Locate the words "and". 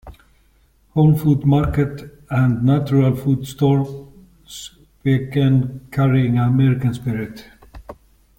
2.31-2.63